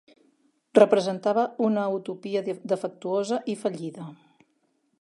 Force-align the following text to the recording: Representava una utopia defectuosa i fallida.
Representava 0.77 1.43
una 1.67 1.83
utopia 1.97 2.43
defectuosa 2.73 3.39
i 3.55 3.59
fallida. 3.65 4.07